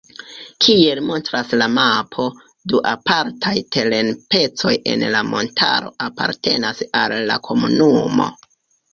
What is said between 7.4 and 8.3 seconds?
komunumo.